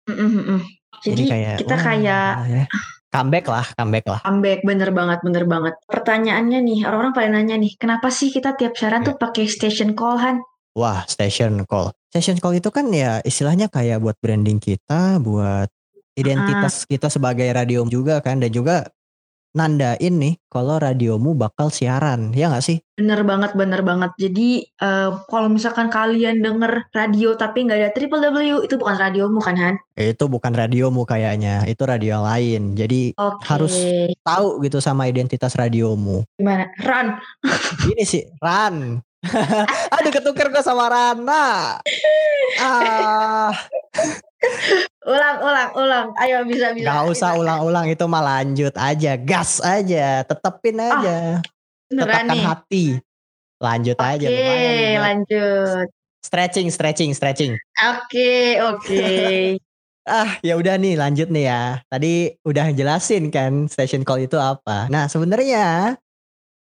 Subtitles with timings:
[0.06, 0.62] Mm-mm-mm.
[1.04, 1.23] Jadi,
[1.59, 2.66] kita wah, kayak ya.
[3.11, 4.20] comeback lah, comeback lah.
[4.23, 5.73] comeback, bener banget, bener banget.
[5.88, 9.07] Pertanyaannya nih, orang-orang pada nanya nih, kenapa sih kita tiap siaran Iya.
[9.11, 10.37] tuh pakai station call Han?
[10.75, 11.96] Wah, station call.
[12.11, 15.71] Station call itu kan ya istilahnya kayak buat branding kita, buat
[16.15, 18.87] identitas kita sebagai radio juga kan dan juga
[19.55, 22.77] nandain nih kalau radiomu bakal siaran, ya nggak sih?
[23.00, 24.11] Bener banget, bener banget.
[24.19, 29.39] Jadi eh, kalau misalkan kalian denger radio tapi nggak ada triple W, itu bukan radiomu
[29.39, 29.75] kan Han?
[29.95, 32.75] Itu bukan radiomu kayaknya, itu radio lain.
[32.75, 33.44] Jadi Oke.
[33.47, 33.73] Harus.
[34.22, 36.28] tahu gitu sama identitas radiomu.
[36.36, 36.67] Gimana?
[36.83, 37.16] Run.
[37.95, 39.00] Ini sih Ran.
[39.95, 41.80] Aduh ketukar gue sama Rana.
[42.62, 43.02] Ah,
[45.06, 46.08] Ulang, ulang, ulang.
[46.17, 46.89] Ayo bisa, bisa.
[46.89, 51.45] nggak usah ulang-ulang itu mah lanjut aja, gas aja, tetepin aja,
[51.86, 52.42] Beneran tetapkan nih.
[52.42, 52.86] hati.
[53.62, 55.88] Lanjut aja Oke, lumayan lanjut.
[56.25, 57.53] stretching, stretching, stretching.
[57.86, 58.97] Oke, oke.
[60.06, 61.81] Ah, ya udah nih lanjut nih ya.
[61.90, 64.86] Tadi udah jelasin kan station call itu apa.
[64.86, 65.97] Nah, sebenarnya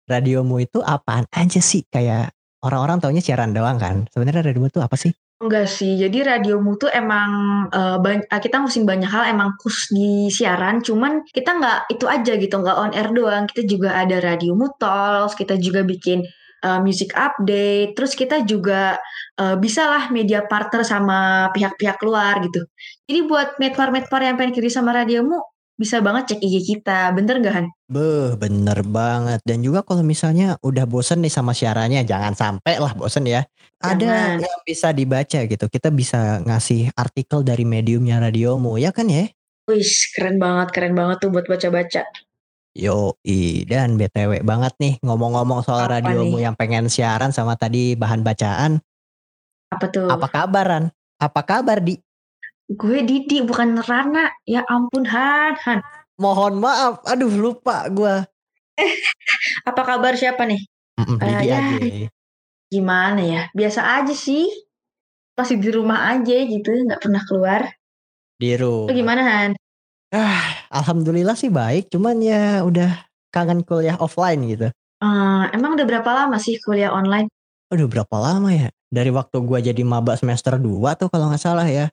[0.09, 1.85] radiomu itu apaan aja sih?
[1.93, 2.33] Kayak
[2.65, 4.09] orang-orang taunya siaran doang kan.
[4.09, 5.13] Sebenarnya radiomu itu apa sih?
[5.43, 7.31] Enggak sih, jadi radiomu tuh emang
[7.75, 12.55] eh, kita ngusin banyak hal emang khusus di siaran, cuman kita nggak itu aja gitu,
[12.63, 13.45] nggak on air doang.
[13.51, 16.23] Kita juga ada radio Talks, kita juga bikin
[16.65, 18.95] eh, music update, terus kita juga
[19.37, 22.63] eh, bisa lah media partner sama pihak-pihak luar gitu.
[23.11, 25.43] Jadi buat medpar-medpar yang pengen kiri sama radiomu,
[25.75, 27.67] bisa banget cek IG kita, bener gak Han?
[27.91, 29.43] Beh, bener banget.
[29.43, 33.43] Dan juga kalau misalnya udah bosen nih sama siarannya, jangan sampai lah bosen ya.
[33.85, 34.37] Ada Jangan.
[34.41, 35.67] yang bisa dibaca gitu.
[35.69, 39.29] Kita bisa ngasih artikel dari mediumnya radiomu, ya kan ya?
[39.69, 42.07] Wih, keren banget, keren banget tuh buat baca-baca.
[42.75, 46.51] Yoi, dan BTW banget nih ngomong-ngomong soal Apa radiomu nih?
[46.51, 48.83] yang pengen siaran sama tadi bahan bacaan.
[49.71, 50.11] Apa tuh?
[50.11, 50.91] Apa kabaran?
[51.23, 52.01] Apa kabar di?
[52.71, 54.33] Gue Didi bukan Rana.
[54.49, 55.81] Ya ampun Han, Han.
[56.15, 58.23] Mohon maaf, aduh lupa gua.
[59.69, 60.63] Apa kabar siapa nih?
[60.99, 61.59] Eh, Didi ya.
[61.59, 62.07] aja.
[62.71, 63.43] Gimana ya?
[63.51, 64.47] Biasa aja sih.
[65.35, 67.67] Masih di rumah aja gitu, nggak pernah keluar.
[68.39, 68.95] Di rumah.
[68.95, 69.53] gimana Han?
[70.71, 73.03] Alhamdulillah sih baik, cuman ya udah
[73.35, 74.71] kangen kuliah offline gitu.
[75.03, 77.27] Eh, emang udah berapa lama sih kuliah online?
[77.75, 78.71] Aduh berapa lama ya?
[78.87, 81.91] Dari waktu gua jadi maba semester 2 tuh kalau nggak salah ya.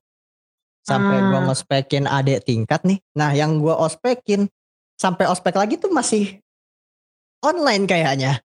[0.91, 1.43] Sampai gua Ah.
[1.47, 2.99] ngospekin adik tingkat nih.
[3.15, 4.51] Nah yang gua ospekin
[4.99, 6.37] sampai ospek lagi tuh masih
[7.41, 8.43] online kayaknya.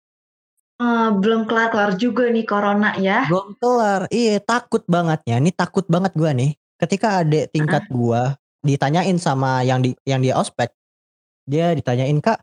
[0.76, 3.24] Eh, belum kelar-kelar juga nih corona ya.
[3.26, 4.06] Belum kelar.
[4.12, 5.40] Iya takut banget ya.
[5.40, 6.52] Ini takut banget gua nih.
[6.76, 10.68] Ketika adik tingkat gua ditanyain sama yang di yang dia ospek.
[11.46, 12.42] Dia ditanyain kak,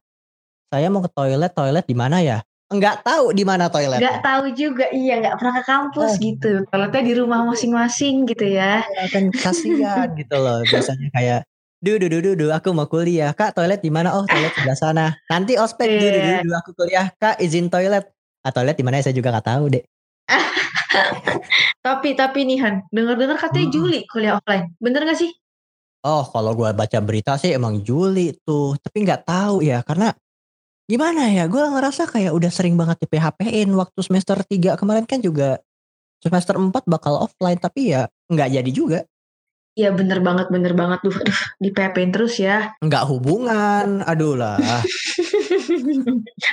[0.71, 2.39] saya mau ke toilet, toilet di mana ya?
[2.73, 4.01] Enggak tahu di mana toiletnya.
[4.01, 6.19] Nggak tahu juga, iya nggak pernah ke kampus Oh.
[6.19, 6.51] gitu.
[6.67, 8.81] Toiletnya di rumah masing-masing gitu ya.
[8.81, 11.39] Ya kan kasihan gitu loh biasanya kayak
[11.79, 14.73] du du du du, du, aku mau kuliah kak toilet di mana oh toilet sebelah
[14.73, 16.39] sana nanti ospek du du du, Iya.
[16.41, 18.07] du, aku kuliah kak izin toilet
[18.41, 19.03] ah toilet di mana ya?
[19.03, 19.83] saya juga nggak tahu deh
[21.83, 23.75] Tapi tapi nih Han, dengar-dengar katanya Hmm.
[23.75, 24.71] Juli kuliah offline.
[24.79, 25.31] Bener gak sih?
[26.01, 30.11] oh kalau gua baca berita sih emang Juli tuh tapi nggak tahu ya karena
[30.83, 35.23] gimana ya gua ngerasa kayak udah sering banget di PHP-in waktu semester 3 kemarin kan
[35.23, 35.63] juga
[36.19, 38.99] semester 4 bakal offline tapi ya nggak jadi juga
[39.73, 41.01] Iya bener banget, bener banget.
[41.01, 42.77] Duh, aduh, di PHP-in terus ya.
[42.77, 44.61] nggak hubungan aduh lah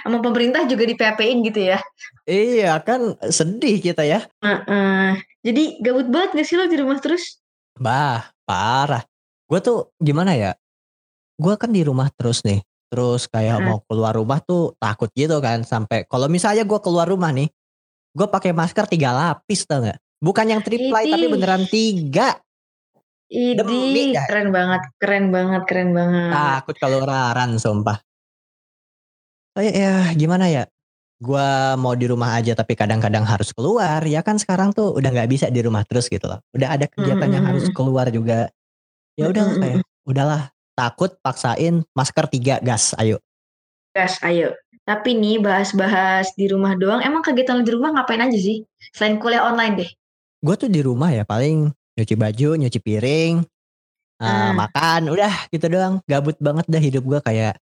[0.01, 1.79] Sama pemerintah juga di PHP-in gitu ya.
[2.25, 5.21] iya kan sedih kita ya Heeh.
[5.45, 7.41] Jadi gabut banget gak sih lo di rumah terus?
[7.77, 9.05] Bah, parah.
[9.49, 10.53] Gue tuh gimana ya?
[11.37, 12.61] Gue kan di rumah terus nih.
[12.91, 13.67] Terus kayak Hmm.
[13.71, 15.63] mau keluar rumah tuh takut gitu kan.
[15.63, 17.47] Sampai kalau misalnya gue keluar rumah nih,
[18.11, 19.99] gue pakai masker tiga lapis tau gak?
[20.21, 22.37] Bukan yang triplay tapi beneran tiga.
[23.31, 26.35] Idi, keren banget, keren banget, keren banget.
[26.35, 28.03] Takut kalau raran sumpah.
[29.55, 30.67] Kayak ya gimana ya?
[31.23, 31.49] Gue
[31.79, 34.03] mau di rumah aja tapi kadang-kadang harus keluar.
[34.03, 36.43] Ya kan sekarang tuh udah nggak bisa di rumah terus gitu loh.
[36.51, 38.51] Udah ada kegiatan yang harus keluar juga.
[39.15, 39.61] Ya udah Mm-mm.
[39.63, 39.79] kayak
[40.11, 40.43] udahlah
[40.75, 43.19] takut paksain masker tiga gas ayo.
[43.91, 44.55] Gas, ayo.
[44.87, 47.03] Tapi nih bahas-bahas di rumah doang.
[47.03, 48.63] Emang kegiatan di rumah ngapain aja sih?
[48.95, 49.91] Selain kuliah online deh.
[50.41, 51.69] Gue tuh di rumah ya paling
[51.99, 53.45] nyuci baju, nyuci piring,
[54.19, 54.55] eh, Ah.
[54.57, 56.01] makan, udah gitu doang.
[56.09, 57.59] Gabut banget dah hidup gue kayak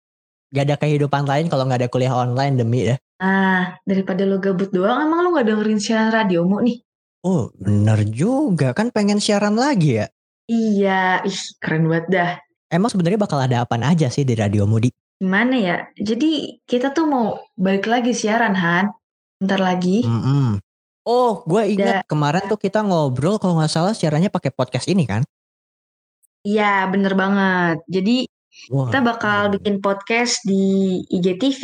[0.48, 2.96] Gak ada kehidupan lain kalau nggak ada kuliah online demi ya.
[3.20, 6.80] Nah, daripada lo gabut doang, emang lo gak dengerin siaran radiomu nih?
[7.20, 10.06] Oh bener juga kan pengen siaran lagi ya.
[10.48, 12.30] Iya, ih keren banget dah.
[12.68, 14.92] Emang sebenarnya bakal ada apa aja sih di Radio Mudi?
[15.16, 15.76] Gimana ya?
[15.96, 17.26] Jadi kita tuh mau
[17.56, 18.92] balik lagi siaran, Han.
[19.40, 20.04] Bentar lagi.
[20.04, 20.60] Mm-mm.
[21.08, 25.24] Oh, gue ingat kemarin tuh kita ngobrol kalau nggak salah siarannya pakai podcast ini kan?
[26.44, 27.80] Iya, bener banget.
[27.88, 28.28] Jadi
[28.68, 28.92] Wah.
[28.92, 31.62] kita bakal bikin podcast di IGTV,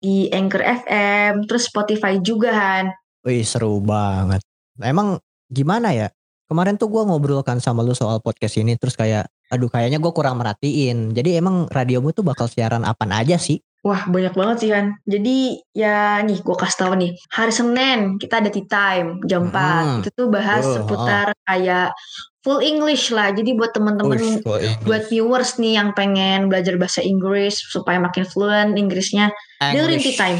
[0.00, 2.88] di Anchor FM, terus Spotify juga, Han.
[3.28, 4.40] Wih seru banget.
[4.80, 5.20] Emang
[5.52, 6.08] gimana ya?
[6.48, 10.12] Kemarin tuh gue ngobrol kan sama lu soal podcast ini terus kayak aduh kayaknya gue
[10.14, 11.10] kurang merhatiin.
[11.10, 13.58] Jadi emang radiomu tuh bakal siaran apa aja sih?
[13.80, 14.92] Wah banyak banget sih kan.
[15.08, 17.16] Jadi ya nih gue kasih tau nih.
[17.32, 20.04] Hari Senin kita ada tea time jam Hmm.
[20.04, 20.06] 4.
[20.06, 21.96] Itu tuh bahas Oh, seputar kayak
[22.44, 23.32] full English lah.
[23.32, 24.44] Jadi buat temen-temen
[24.84, 30.38] buat viewers nih yang pengen belajar bahasa Inggris supaya makin fluent Inggrisnya, dengerin tea time.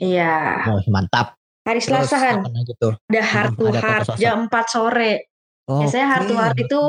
[0.00, 0.66] Iya.
[0.72, 1.36] Oh, mantap.
[1.62, 5.30] Hari Selasa kan ada heart to heart jam 4 sore.
[5.62, 6.80] Biasanya heart to heart itu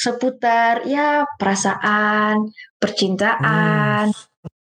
[0.00, 2.48] seputar ya perasaan,
[2.80, 4.08] percintaan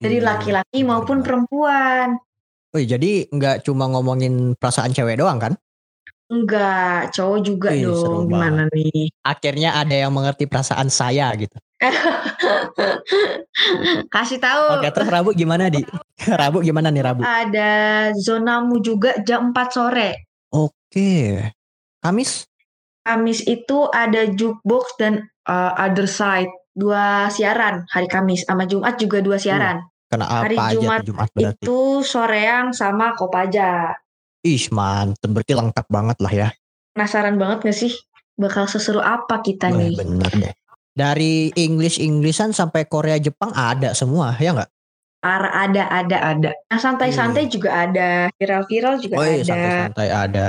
[0.01, 1.27] dari Iya, laki-laki bener maupun banget.
[1.29, 2.09] perempuan.
[2.73, 5.53] Wih, jadi nggak cuma ngomongin perasaan cewek doang kan?
[6.29, 8.29] Enggak, cowok juga Wih, dong.
[8.29, 9.09] Gimana nih?
[9.25, 11.57] Akhirnya ada yang mengerti perasaan saya gitu.
[14.13, 14.65] Kasih tahu.
[14.81, 15.81] Oke, terus Rabu gimana di?
[16.41, 17.23] Rabu gimana nih Rabu?
[17.25, 17.71] Ada
[18.17, 20.11] zonamu juga jam 4 sore.
[20.53, 21.41] Oke.
[22.05, 22.45] Kamis?
[23.09, 26.53] Kamis itu ada jukebox dan uh, other side.
[26.77, 29.81] Dua siaran hari Kamis sama Jumat juga dua siaran.
[30.13, 31.65] Kena apa Hari aja Jumat Jumat berarti?
[31.65, 33.97] Itu soreang sama Kopaja.
[34.45, 35.33] Ih, mantep.
[35.33, 36.49] Berarti lengkap banget lah ya.
[36.93, 37.93] Penasaran banget gak sih?
[38.39, 39.97] Bakal seseru apa kita Wah, nih?
[39.99, 40.55] bener deh.
[40.95, 44.71] Dari English Englishan sampai Korea Jepang ada semua, ya nggak?
[45.19, 46.51] Para ada, ada, ada.
[46.71, 48.31] Nah santai-santai juga ada.
[48.39, 49.51] Viral-viral juga Oh iya, ada.
[49.51, 50.47] santai-santai ada.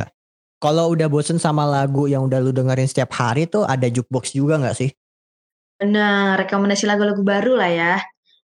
[0.59, 4.59] Kalau udah bosen sama lagu yang udah lu dengerin setiap hari tuh ada jukebox juga
[4.59, 4.91] nggak sih?
[5.79, 7.93] Bener, rekomendasi lagu-lagu baru lah ya.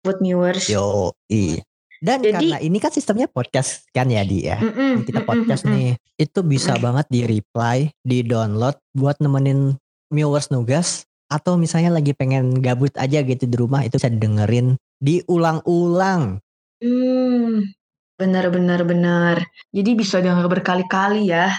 [0.02, 0.66] Buat viewers.
[0.66, 1.62] Yo, iya.
[2.02, 4.58] Dan Jadi- karena ini kan sistemnya podcast kan ya di ya.
[4.58, 5.78] Mm-mm, Kita mm-mm, podcast mm-mm.
[5.78, 9.78] nih, itu bisa banget di reply, di download buat nemenin
[10.10, 16.42] viewers nugas atau misalnya lagi pengen gabut aja gitu di rumah itu bisa dengerin diulang-ulang.
[16.82, 17.70] Hmm,
[18.18, 19.36] bener bener bener.
[19.70, 21.54] Jadi bisa denger berkali-kali ya.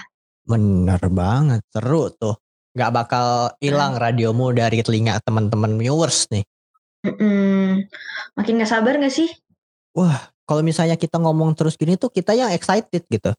[0.45, 2.35] Bener banget, seru tuh.
[2.71, 6.47] Gak bakal hilang radiomu dari telinga teman-teman viewers nih.
[7.03, 7.83] Mm-mm.
[8.39, 9.27] Makin gak sabar gak sih?
[10.47, 13.31] Kalau misalnya kita ngomong terus gini tuh kita yang excited gitu.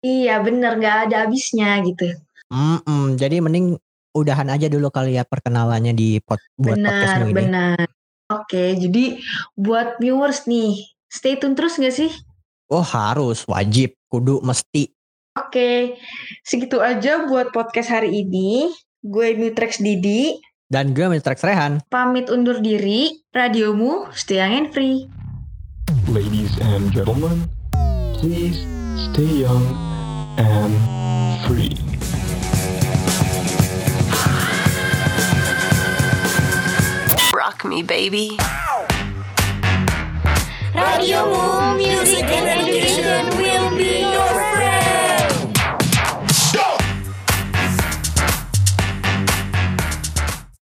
[0.00, 2.14] Iya bener gak ada habisnya gitu.
[2.50, 3.78] Mm-mm, jadi mending
[4.10, 7.34] udahan aja dulu kali ya perkenalannya di pod, buat Benar podcastmu ini.
[7.36, 7.86] benar.
[8.30, 9.18] Oke, jadi
[9.58, 12.10] buat viewers nih, stay tune terus gak sih?
[12.70, 14.94] Oh harus, wajib, kudu, mesti.
[15.38, 15.94] Oke,
[16.42, 18.66] segitu aja buat podcast hari ini.
[18.98, 20.34] Gue Mitrex Didi,
[20.66, 21.38] Dan gue Mr.
[21.38, 21.86] Rehan.
[21.86, 23.22] pamit undur diri.
[23.30, 25.06] Radiomu, stay young and free.
[26.10, 27.46] Ladies and gentlemen,
[28.18, 28.58] please
[28.98, 29.62] stay young
[30.34, 30.74] and
[31.46, 31.78] free.
[37.30, 38.34] Rock me, baby.
[40.74, 41.78] Radiomu,